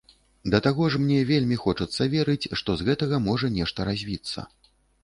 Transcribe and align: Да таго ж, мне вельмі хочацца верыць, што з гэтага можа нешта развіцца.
Да 0.53 0.61
таго 0.67 0.87
ж, 0.93 1.01
мне 1.03 1.19
вельмі 1.31 1.59
хочацца 1.65 2.09
верыць, 2.17 2.49
што 2.63 2.79
з 2.81 2.89
гэтага 2.89 3.25
можа 3.31 3.55
нешта 3.61 3.79
развіцца. 3.93 4.51